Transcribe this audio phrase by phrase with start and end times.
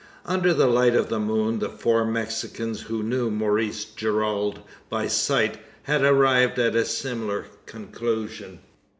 [0.25, 5.59] Under the light of the moon the four Mexicans, who knew Maurice Gerald by sight,
[5.83, 8.61] had arrived at a similar conclusion.